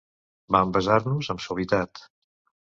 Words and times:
Vam 0.55 0.71
besar-nos, 0.77 1.29
amb 1.35 1.45
suavitat. 1.45 2.03